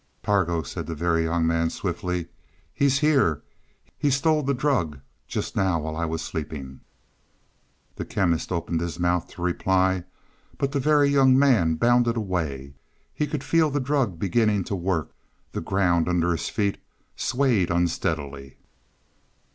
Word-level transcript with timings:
"Targo!" 0.23 0.63
said 0.63 0.87
the 0.87 0.95
Very 0.95 1.25
Young 1.25 1.45
Man 1.45 1.69
swiftly. 1.69 2.25
"He's 2.73 2.97
here; 3.01 3.43
he 3.99 4.09
stole 4.09 4.41
the 4.41 4.55
drug 4.55 4.99
just 5.27 5.55
now, 5.55 5.79
while 5.79 5.95
I 5.95 6.05
was 6.05 6.23
sleeping." 6.23 6.79
The 7.97 8.05
Chemist 8.05 8.51
opened 8.51 8.81
his 8.81 8.99
mouth 8.99 9.27
to 9.27 9.43
reply, 9.43 10.03
but 10.57 10.71
the 10.71 10.79
Very 10.79 11.11
Young 11.11 11.37
Man 11.37 11.75
bounded 11.75 12.17
away. 12.17 12.73
He 13.13 13.27
could 13.27 13.43
feel 13.43 13.69
the 13.69 13.79
drug 13.79 14.17
beginning 14.17 14.63
to 14.63 14.75
work; 14.75 15.11
the 15.51 15.61
ground 15.61 16.09
under 16.09 16.31
his 16.31 16.49
feet 16.49 16.79
swayed 17.15 17.69
unsteadily. 17.69 18.57